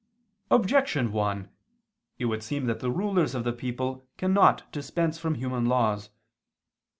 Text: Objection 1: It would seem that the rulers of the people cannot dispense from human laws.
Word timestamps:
Objection 0.49 1.11
1: 1.11 1.47
It 2.17 2.25
would 2.25 2.41
seem 2.41 2.65
that 2.65 2.79
the 2.79 2.89
rulers 2.89 3.35
of 3.35 3.43
the 3.43 3.53
people 3.53 4.07
cannot 4.17 4.63
dispense 4.71 5.19
from 5.19 5.35
human 5.35 5.67
laws. 5.67 6.09